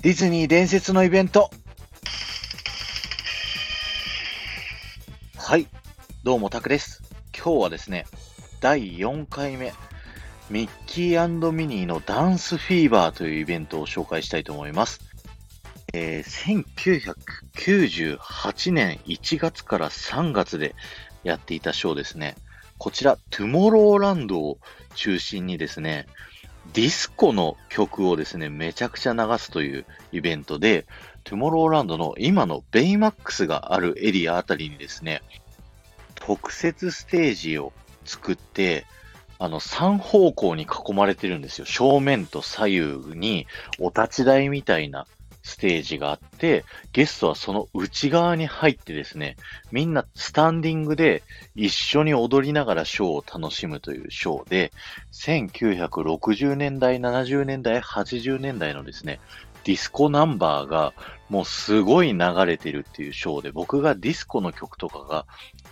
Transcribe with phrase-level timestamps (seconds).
[0.00, 1.50] ディズニー伝説のイベント。
[5.36, 5.66] はい。
[6.22, 7.02] どうも、タクです。
[7.36, 8.06] 今日はですね、
[8.60, 9.72] 第4回目、
[10.50, 15.00] ミッキーミニーのダンスフィーバーというイベントを紹介したいと思います。
[15.92, 16.62] えー
[17.56, 20.76] 1998年1月から3月で
[21.24, 22.36] やっていたショーですね。
[22.78, 24.58] こちら、トゥモローランドを
[24.94, 26.06] 中心にですね、
[26.74, 30.86] ディスコの曲をですね、めちゃくちゃ流すというイベントで、
[31.24, 35.22] トゥモローランドの今のベイマックスがあるエリアあたりにですね、
[36.14, 37.72] 特設ステージを
[38.04, 38.86] 作って、
[39.38, 41.64] あの、3方向に囲まれてるんですよ。
[41.64, 43.46] 正面と左右に
[43.78, 45.06] お立ち台みたいな
[45.48, 49.36] ステージがあって、ゲストはその内側に入ってですね、
[49.72, 51.22] みんなスタンディングで
[51.56, 54.72] 一緒に踊りながらショーを楽しむというショーで、
[55.12, 59.20] 1960年代、70年代、80年代のですね、
[59.64, 60.92] ディスコナンバーが
[61.30, 65.24] もうすごい流れてるっていうショーで、僕がディスコの曲とかが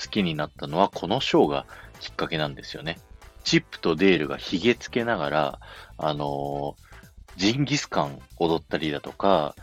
[0.00, 1.66] 好きになったのはこのショーが
[1.98, 2.98] きっかけなんですよね。
[3.42, 5.58] チップとデールがヒゲつけながら、
[5.98, 6.94] あのー
[7.36, 9.54] ジンギスカン踊ったりだとか、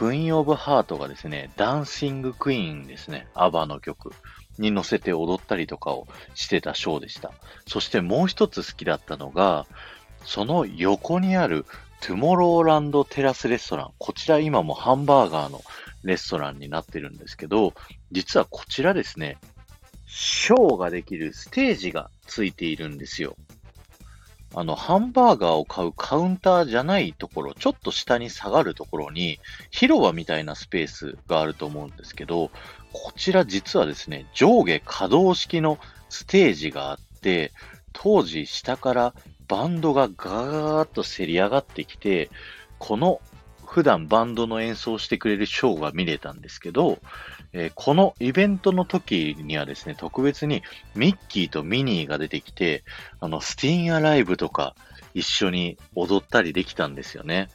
[0.00, 4.14] クイーンオブハートがですね、ダンシングクイーンですね、アバの曲
[4.58, 7.32] に乗せて踊ったりとかをしてたショーでした。
[7.68, 9.66] そしてもう一つ好きだったのが、
[10.24, 11.66] その横にある
[12.00, 13.90] トゥモローランドテラスレストラン。
[13.98, 15.60] こちら今もハンバーガーの
[16.02, 17.74] レストランになってるんですけど、
[18.10, 19.36] 実はこちらですね、
[20.06, 23.36] ショーができるステージがついているんですよ。
[24.54, 29.38] あの、ハンバーガーを買うカウンターじゃないところ、ちょっと下に下がるところに、
[29.70, 32.50] 広場みたいなスペースがあると思うんですけど、
[32.92, 35.78] こちら実はですね、上下可動式の
[36.08, 37.52] ステージがあって、
[37.92, 39.14] 当時下から
[39.46, 42.28] バンドがガーッとせり上がってきて、
[42.78, 43.20] この
[43.70, 46.98] 普段バンドの演奏してくれるショーが見れたんですけど、
[47.52, 50.64] えーこのイベントの時にはですね、特別に
[50.96, 52.82] ミッキーとミニーが出てきて、
[53.20, 54.74] あの、スティンアライブとか
[55.14, 57.48] 一緒に踊ったりできたんですよね。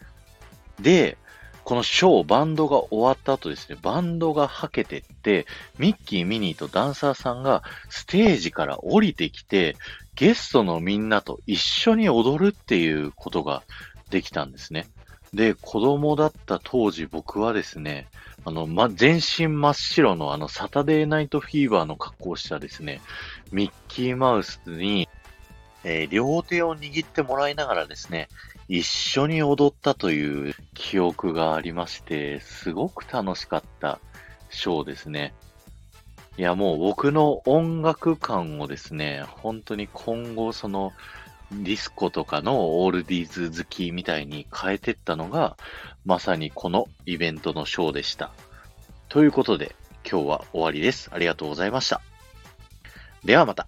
[0.79, 1.17] で、
[1.65, 5.45] このショー、バンドが終わった後ですね、バンドがはけてって、
[5.77, 9.75] ミッキー、ミニーとダンサーさんがステージから降りてきて、
[10.15, 13.63] ゲストのみんなと一緒に踊るっていうことが
[14.09, 14.87] できたんですね。
[15.35, 18.07] で、子供だった当時僕はですね、
[18.45, 23.01] あの、ま、全身真っ白のあの、サタデーナイトフィーバーの格好をしたですね、
[23.51, 25.09] ミッキーマウスに、
[25.83, 28.29] えー両手を握ってもらいながらですね、
[28.69, 33.99] 一緒に踊ったという記憶がありまして、すごく楽しかった
[34.49, 35.33] ショーですね。
[36.37, 40.93] いや、もう僕の音楽感をですね、本当に今後その
[41.51, 45.57] ディスコとかのオールディーズ好きみたいに変えてったのが、
[46.05, 48.31] まさにこのイベントのショーでした。
[49.09, 49.75] ということで、
[50.09, 51.09] 今日は終わりです。
[51.13, 52.01] ありがとうございました。
[53.23, 53.67] ではまた。